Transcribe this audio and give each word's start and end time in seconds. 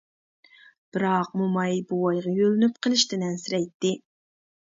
بىراق، 0.95 1.29
موماي 1.41 1.77
بوۋايغا 1.91 2.33
يۆلىنىپ 2.39 2.81
قېلىشتىن 2.87 3.27
ئەنسىرەيتتى. 3.29 3.95